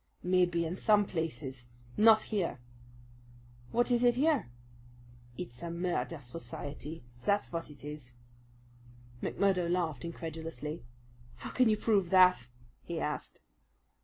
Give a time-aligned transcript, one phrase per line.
[0.23, 1.67] "Maybe in some places.
[1.95, 2.57] Not here!"
[3.71, 4.49] "What is it here?"
[5.37, 8.13] "It's a murder society, that's vat it is."
[9.21, 10.83] McMurdo laughed incredulously.
[11.35, 12.47] "How can you prove that?"
[12.81, 13.41] he asked.